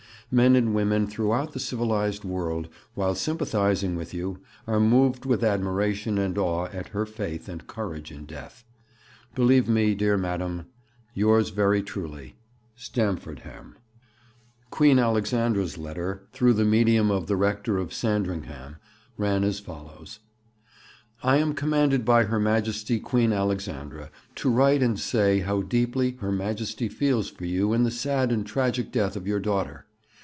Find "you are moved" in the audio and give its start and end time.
4.13-5.25